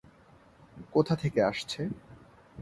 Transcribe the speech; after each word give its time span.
কোথা 0.93 1.13
থেকে 1.15 1.39
আসছে? 1.43 1.81